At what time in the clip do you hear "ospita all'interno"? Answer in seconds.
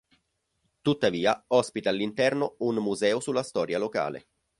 1.49-2.55